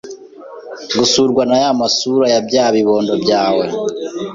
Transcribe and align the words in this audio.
Gusurwa 0.97 1.41
naya 1.49 1.69
masura 1.79 2.25
Ya 2.33 2.41
bya 2.47 2.65
bibondo 2.75 3.13
byawe 3.23 3.65